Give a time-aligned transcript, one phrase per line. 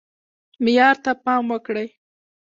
[0.63, 1.87] معیار ته پام وکړئ